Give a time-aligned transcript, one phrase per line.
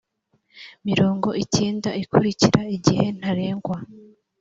[0.87, 3.77] mirongo icyenda ikurikira igihe ntarengwa